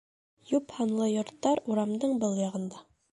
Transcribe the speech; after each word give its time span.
Йоп 0.51 0.71
һанлы 0.77 1.09
йорттар 1.15 1.61
урамдың 1.73 2.17
был 2.25 2.33
яғында 2.41 2.83